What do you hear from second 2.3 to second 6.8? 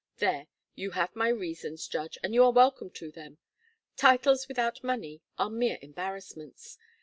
you are welcome to them. Titles without money are mere embarrassments.